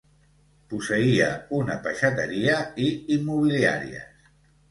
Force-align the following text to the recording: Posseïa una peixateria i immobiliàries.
Posseïa 0.69 1.27
una 1.59 1.75
peixateria 1.83 2.57
i 2.87 2.89
immobiliàries. 3.17 4.27